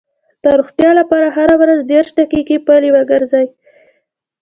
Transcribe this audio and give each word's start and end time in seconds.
د 0.43 0.45
روغتیا 0.59 0.91
لپاره 0.99 1.27
هره 1.37 1.55
ورځ 1.61 1.79
دېرش 1.91 2.09
دقیقې 2.19 2.57
پلي 2.67 2.89
وګرځئ. 2.93 3.45